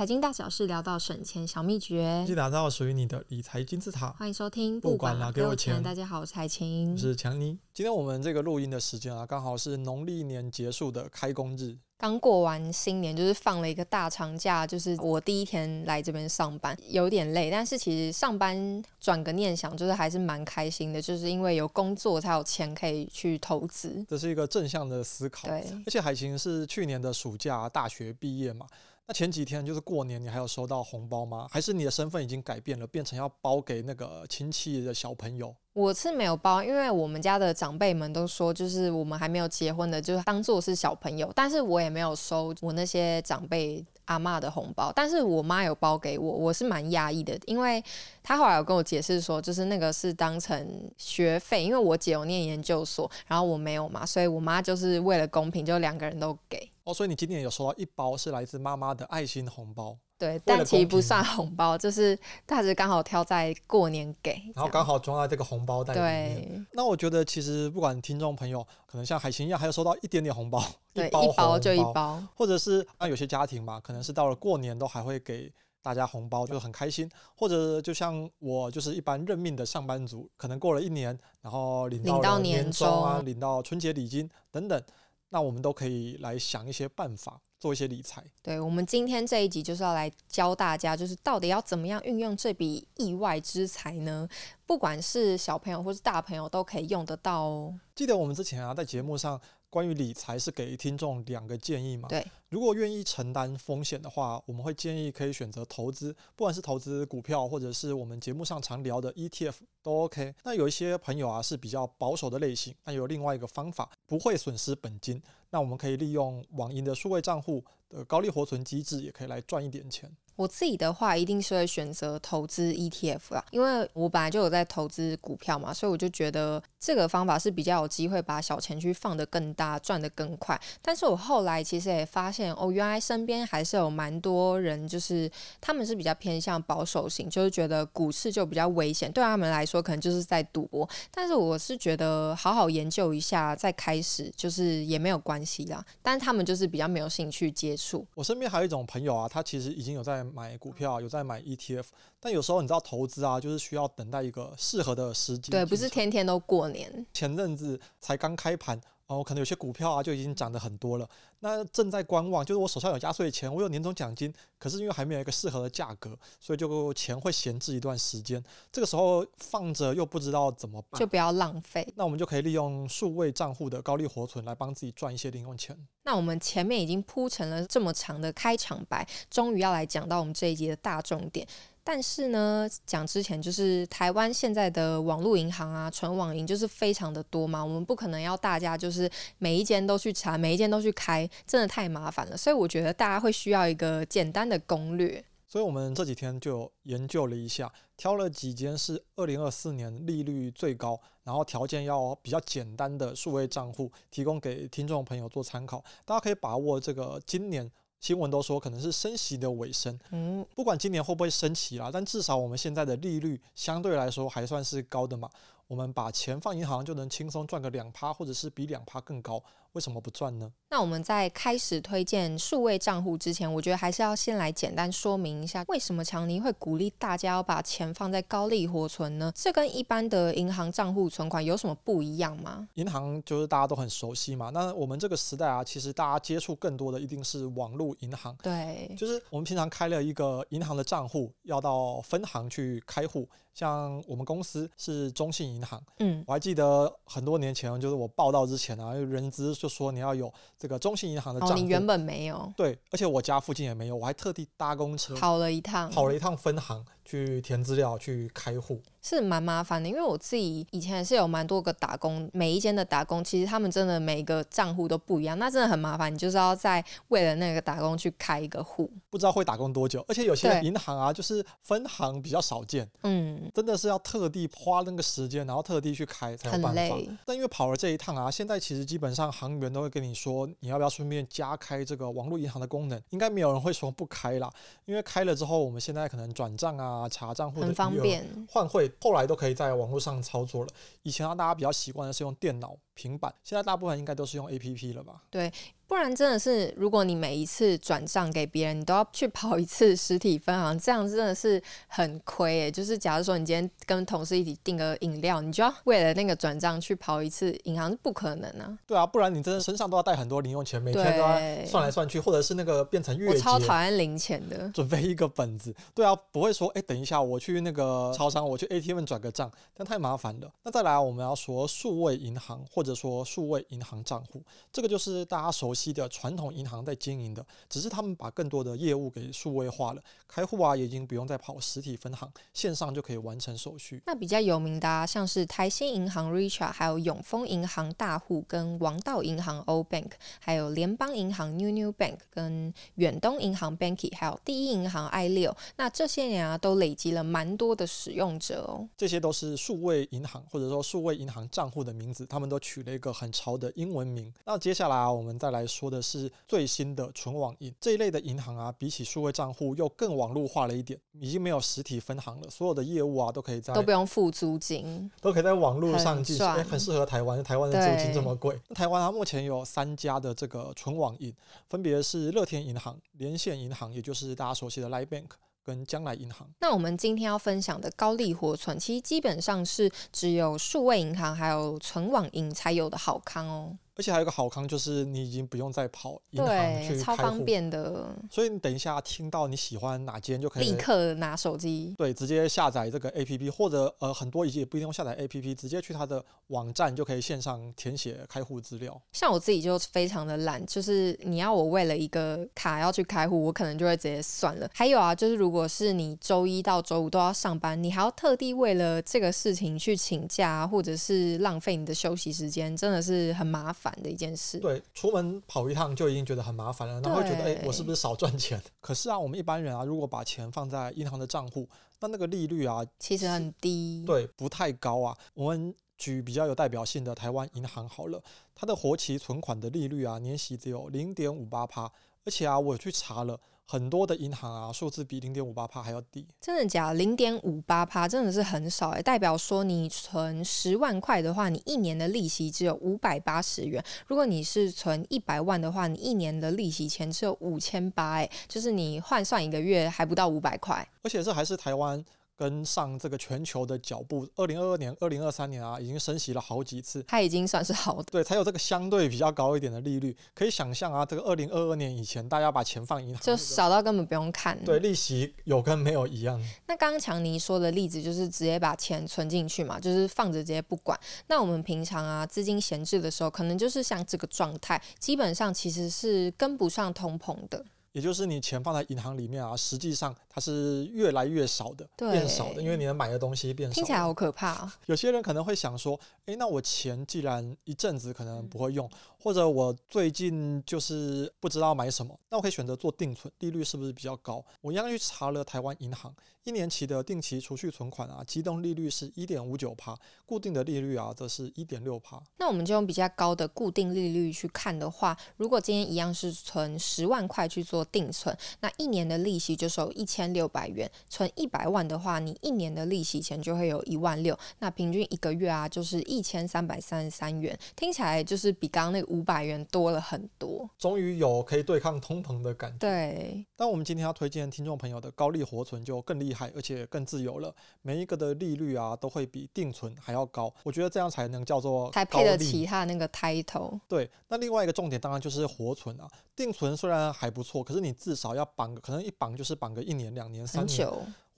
[0.00, 4.08] 财经大小事聊到省钱小秘诀，一起打造属于你的理财金字塔。
[4.12, 5.82] 欢迎收听，不管拿给我钱。
[5.82, 7.58] 大家好，我是海晴，我是强尼。
[7.74, 11.76] 今天我们这个录音的时间啊，刚好是农历年结束的开工日。
[11.98, 25.46] 刚过完新年，就是放了一个大长假，就是我第一天来这边上班，有点累，但是其实上班转个念想，就是还是蛮开心的，就是因为有工作才有钱可以去投资，这是一个正向的思考。
[25.46, 28.64] 对，而且海晴是去年的暑假大学毕业嘛，
[29.06, 31.48] 那前几天就是过年，你还有收到红包吗？
[31.50, 35.52] 还是你的身份已经改变了，变成要包给那个亲戚的小朋友？
[35.72, 41.30] 我是没有包，因为我们家的长辈们都说，就是我们还没有结婚的，就是当做是小朋友。
[41.34, 47.82] 但是我也没有收我那些长辈阿嬷的红包，但是我妈有包给我，我是蛮压抑的，因为
[48.22, 56.70] 她后来有跟我解释说，就是那个是当成学费，因为我姐有念研究所，然后我没有嘛，所以我妈就是为了公平，就两个人都给。
[56.90, 59.96] 哦，所以你今年有收到一包是来自妈妈的爱心红包。
[60.18, 66.42] 对，但其实不算红包，就是大致刚好挑在过年给，然后刚好装在这个红包袋里面。
[66.42, 70.62] 对，那我觉得其实不管听众朋友，可能像海星一样，还有收到一点点红包，
[70.92, 75.50] 对，一包，一包就一包，或者是啊，有些家庭嘛，可能是到了过年都还会给
[75.80, 77.10] 大家红包，就很开心。
[77.34, 84.82] 或者就像我，就是一般认命的上班族，可能过了一年，然后领到年终啊，领到春节礼金等等，
[85.30, 87.40] 那我们都可以来想一些办法。
[87.60, 94.26] 做一些理财，对，我们今天这一集就是要来教大家，就是到底要怎么样运用这笔意外之财呢？
[94.64, 97.78] 不管是小朋友或是大朋友都可以用得到哦。
[97.94, 99.38] 记得我们之前啊，在节目上
[99.70, 102.08] 关于理财是给听众两个建议嘛？
[102.08, 110.34] 对，如果愿意承担风险的话，我们会建议可以选择投资，不管是投资股票或者是我们节目上常聊的 ETF 都 OK。
[110.42, 115.22] 那有一些朋友啊是比较保守的类型，那有另外一个方法，不会损失本金。
[115.50, 120.10] 那我们可以利用网银的数位账户的高利活存机制，也可以来赚一点钱。
[120.36, 130.58] 我自己的话，一定是会选择投资 ETF 啦，因为我本来就有在投资股票嘛，所以我就觉得这个方法是比较有机会把小钱去放得更大，赚得更快。
[130.80, 135.30] 但是我后来其实也发现，哦，原来身边还是有蛮多人，就是
[135.60, 140.88] 他们是比较偏向保守型，就是觉得股市就比较危险，对他们来说可能就是在赌博。
[141.10, 145.84] 但是我是觉得好好研究一下再开始，就是也没有关系啦。
[146.00, 148.06] 但是他们就是比较没有兴趣接触。
[148.14, 150.20] 我身边还有一种朋友啊，他其实已经有在。
[150.30, 151.86] 买股票有在买 ETF，
[152.20, 155.50] 但有时候你知道投资啊，就是需要等待一个适合的时机。
[155.50, 157.04] 对，不是天天都过年。
[157.12, 158.80] 前阵子才刚开盘。
[159.10, 161.08] 哦，可能有些股票啊就已经涨得很多了。
[161.40, 168.40] 那正在观望，就是我手上有压岁钱，我有年终奖金，可是因为还没有一个适合的价格，所以就钱会闲置一段时间。
[168.70, 171.84] 这个时候放着又不知道怎么办，就不要浪费。
[171.96, 175.76] 那我们就可以利用数位账户的高利活存来帮自己赚一些零用钱。
[176.04, 181.44] 那我们前面已经铺成了这么长的开场白，终于要来讲到我们这一集的大重点。
[181.82, 192.36] 但是呢，讲之前就是台湾现在的网络银行啊，纯网银就是非常的多嘛，我们不可能要大家就是每一间都去查，每一间都去开，真的太麻烦了。
[192.36, 195.24] 所以我觉得大家会需要一个简单的攻略。
[195.46, 205.82] 所以我们这几天就研究了一下，挑了几间是二零二四年利率最高，然后条件要比较简单的数位账户，提供给听众朋友做参考。
[206.04, 207.70] 大家可以把握这个今年。
[208.00, 215.28] 新闻都说可能是升息的尾声，嗯，不管今年会不会升息啦，但至少我们现在的利率相对来说还算是高的嘛。
[215.70, 219.40] 我们把钱放银行就能轻松赚个两趴，或者是比两趴更高，
[219.70, 220.50] 为什么不赚呢？
[220.68, 229.32] 那我们在开始推荐数位账户之前，我觉得还是要先来简单说明一下，为什么强尼会鼓励大家要把钱放在高利活存呢？
[229.32, 232.68] 这跟一般的银行账户存款有什么不一样吗？
[232.74, 243.28] 银行就是大家都很熟悉嘛，那我们这个时代啊，其实大家接触更多的一定是网络银行，对，就是我们平常开了一个银行的账户，要到分行去开户。
[243.52, 251.54] 像我们公司是中信银行，嗯，我还记得很多年前，就是我报道之前啊，人资就说你要有这个中信银行的账户。
[251.54, 252.52] 哦，你原本没有？
[252.56, 258.80] 对，而且我家附近也没有，我还特地搭公车跑了一趟，跑了一趟分行去填资料去开户。
[259.02, 266.12] 是蛮麻烦的，因为我自己以前也是有蛮多个打工，每一间的打工其实他们真的每个账户都不一样，那真的很麻烦。
[266.12, 276.96] 你就是要在为了那个打工去开一个户，不知道会打工多久，而且有些银行啊，就是分行比较少见，嗯，真的是要特地花那个时间，然后特地去开才有办法。
[277.24, 283.00] 但因为跑了这一趟啊，现在其实基本上行员都会跟你说，你要不要顺便加开这个网络银行的功能？
[283.10, 284.52] 应该没有人会说不开啦，
[284.84, 288.89] 因为开了之后，我们现在可能转账啊、查账户很方便，换汇。
[289.00, 290.70] 后来都可以在网络上操作了。
[291.02, 295.22] 以前让大家比较习惯的是用电脑、平板，现在大部分应该都是用 APP 了吧？
[295.30, 295.52] 对。
[295.90, 302.70] 不然真的是，如果你每一次转账给别人，你都要去跑一次实体分行，这样真的是很亏诶。
[302.70, 308.78] 就是假如说你今天跟同事一起订个饮料，你就要为了那个转账去跑一次银行，是不可能啊。
[308.86, 313.34] 对啊，不然你真的身上都要带很多零用钱，每天都要算来算去，或者是那个变成月结。
[313.34, 315.74] 我超讨厌零钱的，准备一个本子。
[315.92, 320.48] 对啊，不会说哎，等一下我去那个超商，我去 ATM 转个账，但太麻烦了。
[320.62, 324.40] 那再来我们要说数位银行，或者说数位银行账户，
[324.72, 326.66] 这个就是大家熟悉的传统银。
[326.70, 334.00] 行在经营的，只是他们把更多的业务给数位化了，开户啊，也已经不用再跑实体分行，线上就可以完成手续。
[334.06, 345.52] 那比较有名的啊，像是台新银行 Richard，还有永丰银行大户，跟王道银行 Old Bank，还有联邦银行 New New Bank，跟远东银行 Banky，还有第一银行 i 六。
[345.76, 348.88] 那这些年啊，都累积了蛮多的使用者哦。
[348.96, 354.32] 这些都是数位银行或者说数位银行账户的名字，他们都取了一个很潮的英文名。
[354.44, 356.30] 那接下来啊，我们再来说的是。
[356.48, 368.60] 最新的纯网银这一类的银行啊，比起数位账户又更网络化了一点，已经没有实体分行了，所有的业务啊都可以在都不用付租金，都可以在网络上进行，很，很适合台湾，台湾的租金这么贵。
[368.68, 371.32] 那台湾啊，目前有三家的这个纯网银，
[371.68, 375.28] 分别是乐天银行、连线银行，也就是大家熟悉的 Line Bank，
[375.64, 376.48] 跟将来银行。
[376.58, 383.76] 那我们今天要分享的高利活存，其实基本上是只有数位银行还有存网银才有的好康哦。
[384.00, 386.48] 而且还有一个好康，就是你已经不用再跑银行
[386.82, 388.16] 去开户，超方便的。
[388.30, 398.98] 所以你等一下听到你喜欢哪间就可以立刻拿手机，对，直接下载这个 APP，或者呃很多已经也不一定用下载 APP，直接去它的网站就可以线上填写开户资料。
[399.12, 404.66] 像我自己就非常的懒，就是你要我为了一个卡要去开户，我可能就会直接算了。
[404.72, 413.89] 还有啊，就是如果是你周一到周五都要上班，你还要特地为了这个事情去请假，或者是浪费你的休息时间，真的是很麻烦。
[414.02, 418.60] 的一件事，对，出门跑一趟就已经觉得很麻烦了，然后会觉得，哎，我是不是少赚钱？
[418.80, 421.68] 可是啊，我们一般人啊，如果把钱放在银行的账户，
[422.00, 425.16] 那那个利率啊，其实很低，对，不太高啊。
[425.34, 428.22] 我们举比较有代表性的台湾银行好了，
[428.54, 431.90] 它的活期存款的利率啊，年息只有零点五八趴，
[432.24, 433.38] 而且啊，我去查了。
[433.66, 436.94] 很多的银行啊，数字比零点五八趴还要低，真的假的？
[436.94, 452.04] 零点五八趴真的是很少哎，代表说你存十万块的话，你一年的利息只有五百八十元；如果你是存一百万的话，你一年的利息钱只有五千八哎，就是你换算一个月还不到五百块，而且这还是台湾。
[452.40, 460.16] 跟上这个全球的脚步，二零二二年、二零二三年啊，已经升息了好几次，它已经算是好的，对，才有这个相对比较高一点的利率。
[460.34, 466.42] 可以想象啊，这个二零二二年以前，大家把钱放银行就少到根本不用看，对，利息有跟没有一样。
[466.66, 470.98] 那刚刚强尼说的例子就是直接把钱存进去嘛，就是放着直接不管。
[471.26, 477.62] 那我们平常啊，资金闲置的时候，可能就是像这个状态，基本上其实是跟不上通膨的。
[477.92, 483.74] 也就是你钱放在银行里面啊，实际上它是越来越少的，变少的，因为你能买的东西变少。
[483.74, 484.74] 听起来好可怕啊！
[484.86, 488.88] 有些人可能会想说，诶，那我钱既然一阵子可能不会用，
[489.22, 494.44] 或者我最近就是不知道买什么，那我可以选择做定存，利率是不是比较高？
[494.60, 502.20] 我一样去查了台湾银行一年期的定期储蓄存款啊，机动利率是一点五九趴，固定的利率啊则是一点六趴。
[502.38, 514.36] 那我们就用比较高的固定利率去看的话，如果今天一样是存十万块去做定存，那一年的利息就收一千六百元；存一百万的话，你一年的利息钱就会有一万六。
[514.60, 520.68] 那平均一个月啊，就是一千三百三十三元，听起来就是比刚刚那五百元多了很多。
[520.78, 522.78] 终于有可以对抗通膨的感觉。
[522.78, 523.44] 对。
[523.56, 527.54] 但我们今天要推荐听众朋友的高利活存就更厉害，而且更自由了。
[527.82, 530.52] 每一个的利率啊，都会比定存还要高。
[530.62, 533.78] 我觉得这样才能叫做才配得起它那个 title。
[533.88, 534.10] 对。
[534.28, 536.08] 那另外一个重点当然就是活存啊。
[536.36, 540.88] 定存虽然还不错，可是你至少要绑个，可能一绑就是绑个一年、两年、三年。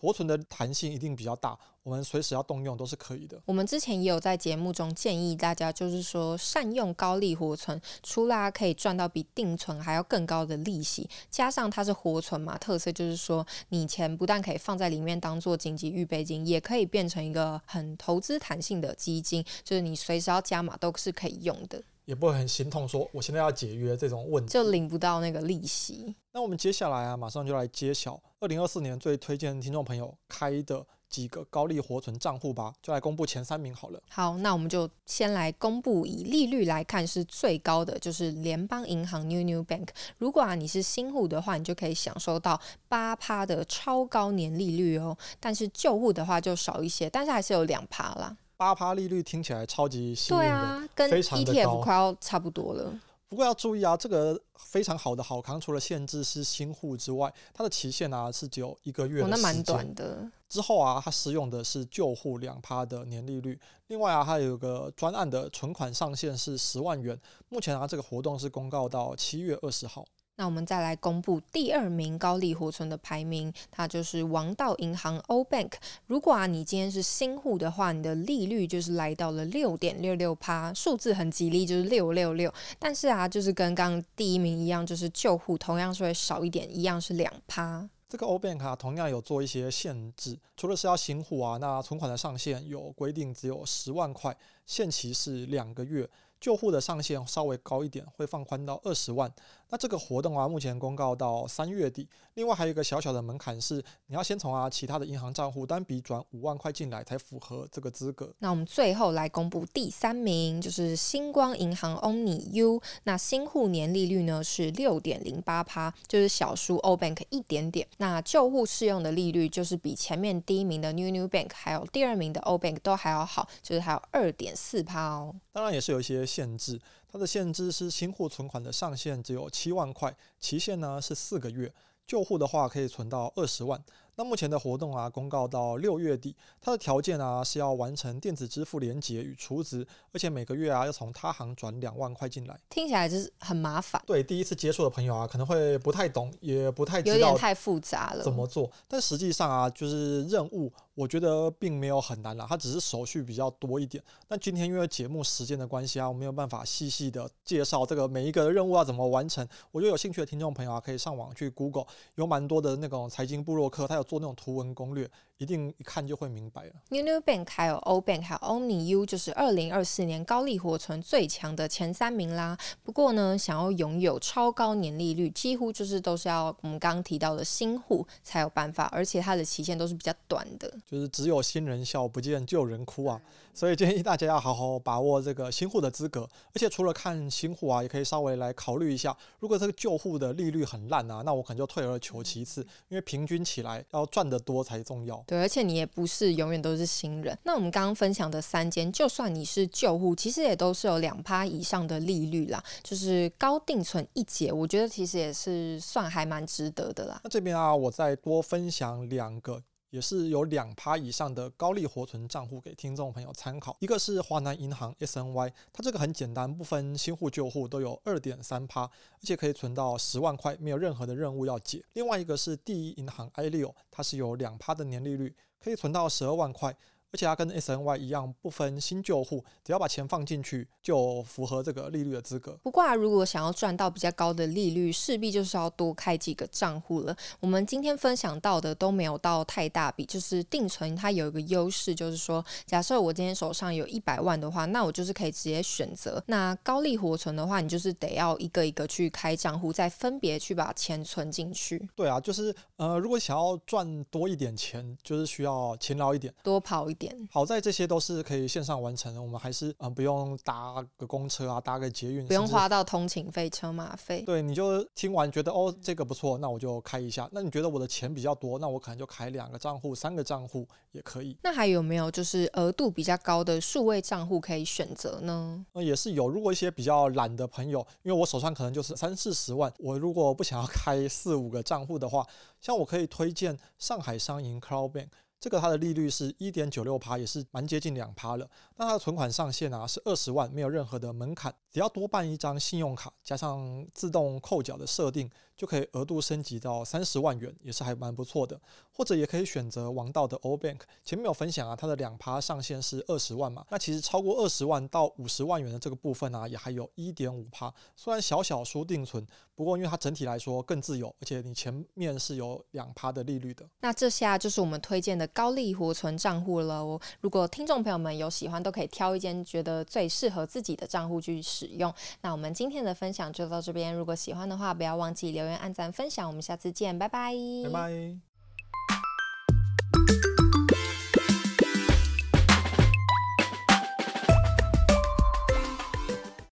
[0.02, 3.40] 活存的弹性一定比较大，我们随时要动用都是可以的。
[3.46, 21.80] 我们之前也有在节目中建议大家，就是说善用高利活存，除了可以赚到比定存还要更高的利息，加上它是活存嘛，特色就是说你钱不但可以放在里面当做紧急预备金，也可以变成一个很投资弹性的基金，就是你随时要加码都是可以用的。
[22.12, 26.14] 也不会很心痛，说我现在要解约这种问题，就领不到那个利息。
[26.30, 33.98] 那我们接下来啊，马上就来揭晓二零二四年最推荐听众朋友开的几个高利活存账户吧，就来公布前三名好了。
[34.10, 39.88] 好，那我们就先来公布以利率来看是最高的，就是联邦银行 New New Bank。
[40.18, 45.16] 如果啊你是新户的话，你就可以享受到八趴的超高年利率哦。
[45.40, 48.36] 但是旧户的话就少一些，但是还是有两趴啦。
[48.62, 52.96] 八趴利率听起来超级吸引人，对啊，跟 ETF 快要差不多了。
[53.28, 60.30] 不过要注意啊，这个非常好的好康，除了限制是新户之外，它的期限啊是只有一个月的时间，哦，那蛮短的。
[60.48, 63.58] 之后啊，它适用的是旧户两趴的年利率。
[63.88, 67.18] 另外啊，它有个专案的存款上限是十万元。
[67.48, 70.06] 目前啊，这个活动是公告到七月二十号。
[70.36, 75.72] 那我们再来公布第二名高利活存的排名，它就是王道银行 O Bank。
[76.06, 82.52] 如果啊你今天是新户的话，你的利率就是来到了六点六六趴，数字很吉利，就是六六六。
[82.78, 87.88] 但是啊，就是跟刚刚第一名一样，就是旧户同样是会少一点，一样是两趴。
[88.08, 94.36] 这个 O Bank 啊，同样有做一些限制，除了是要新户啊，那存款的上限有规定，只有十万块，
[94.66, 96.08] 限期是两个月。
[96.38, 99.32] 旧户的上限稍微高一点，会放宽到二十万。
[99.72, 102.06] 那这个活动啊，目前公告到三月底。
[102.34, 108.34] 另外还有一个小小的门槛是，你要先从啊其他的银行账户单笔转五万块进来，才符合这个资格。
[108.38, 112.82] 那我们最后来公布第三名，就是星光银行 Omni U。
[113.04, 117.86] 那新户年利率呢是六点零八趴，就是小输 O Bank 一点点。
[117.96, 125.34] 那旧户适用的利率就是比前面第一名的 New New Bank 还有第二名的 O Bank 都还要好，就是还有二点四趴哦。
[125.52, 126.22] 当然也是有一些。
[126.32, 126.80] 限制，
[127.12, 131.70] 它的限制是新户存款的上限只有七万块，期限呢是四个月，
[132.06, 133.78] 旧户的话可以存到二十万。
[134.14, 142.58] 那目前的活动啊，公告到六月底，它的条件啊是要完成电子支付连结与储值，而且每个月啊要从他行转两万块进来。
[142.68, 144.02] 听起来就是很麻烦。
[144.06, 148.70] 对，第一次接触的朋友啊，可能会不太懂，也不太知道有点太复杂了怎么做。
[148.86, 154.02] 但实际上啊，就是任务，我觉得并没有很难啦，它只是手续比较多一点。
[154.28, 159.46] 但今天因为节目时间的关系啊，我没有办法细细的介绍这个每一个任务要怎么完成。
[159.70, 165.10] 我觉得有兴趣的听众朋友啊，可以上网去 Google，有蛮多的那种财经部落客，他有做那种图文攻略。
[165.38, 166.72] 一定一看就会明白了。
[166.90, 172.56] New New Bank 还有 O Bank 还有 Omni U 就是二零二四年高利活存最强的前三名啦。
[172.84, 180.72] 不过呢，想要拥有超高年利率，几乎就是都是要我们刚刚提到的新户才有办法，而且它的期限都是比较短的。
[180.88, 183.20] 就是只有新人笑，不见旧人哭啊。
[183.54, 186.22] 所以建议大家要好好把握这个新户的资格。
[186.54, 195.22] 而且除了看新户啊，也可以稍微来考虑一下，如果这个旧户的利率很烂啊，那我可能就退而求其次，因为平均起来要赚得多才重要。
[195.26, 197.38] 对，而且你也不是永远都是新人。
[197.42, 207.20] 那我们刚刚分享的三间，就算你是旧户，其实也都是有两趴以上的利率啦，就是高定存一节，我觉得其实也是算还蛮值得的啦。
[207.22, 209.62] 那这边啊，我再多分享两个。
[209.92, 213.76] 也是有两趴以上的高利活存账户给听众朋友参考。
[213.78, 221.84] 一个是华南银行 SNY，它这个很简单，不分新户旧户都有二点三趴，而且可以存到十万块，没有任何的任务要解。
[221.92, 226.74] 另外一个是第一银行 I 六它是有两趴的年利率，可以存到十二万块。
[227.12, 232.58] 而且它跟 SNY 一样，不分新旧户，只要把钱放进去，就符合这个利率的资格。
[232.62, 237.14] 不过啊，如果想要赚到比较高的利率，势必就是要多开几个账户了。
[237.38, 246.22] 我们今天分享到的都没有到太大笔，就是定存它有一个优势，就是说，假设我今天手上有一百万的话，那我就是可以直接选择。
[246.26, 251.86] 那高利活存的话，你就是得要一个一个去开账户，再分别去把钱存进去。
[251.94, 257.01] 对啊，就是呃，如果想要赚多一点钱，就是需要勤劳一点，多跑一点。
[257.30, 264.22] 好在这些都是可以线上完成的，我们还是嗯、呃、不用搭个公车啊，搭个捷运，不用花到通勤费、车马费。
[264.22, 267.28] 对，你就听完觉得哦这个不错，那我就开一下。
[267.32, 271.36] 那你觉得我的钱比较多，那我可能就开两个账户、三个账户也可以。
[271.42, 275.64] 那还有没有就是额度比较高的数位账户可以选择呢？
[275.72, 276.28] 那，也是有。
[276.28, 282.26] 如果一些比较懒的朋友，因为我手上可能就是三四十万，我如果不想要开四五个账户的话，
[282.60, 285.08] 像我可以推荐上海商银 Crowdbank。
[285.42, 288.48] 这个它的利率是一点九六趴，也是蛮接近两趴了。
[288.76, 295.28] 那它的存款上限啊是二十万，没有任何的门槛，只要多办一张信用卡，加上自动扣缴的设定，
[295.62, 298.60] 就可以额度升级到三十万元，也是还蛮不错的。
[298.90, 303.64] 或者也可以选择王道的 All Bank，前面有分享啊，它的两趴上限是二十万嘛。
[303.70, 313.64] 那其实超过二十万到五十万元的这个部分啊，也还有一点五趴，虽然小小输定存，不过因为它整体来说更自由，而且你前面是有两趴的利率的。
[313.82, 317.00] 那这下就是我们推荐的高利活存账户了哦。
[317.20, 321.94] 如果听众朋友们有喜欢，都可以挑一间觉得最适合自己的账户去使用。
[322.20, 326.26] 那我们今天的分享就到这边，如果喜欢的话，不要忘记留言按赞、分享。
[326.26, 328.31] 我们下次见，拜拜，拜拜。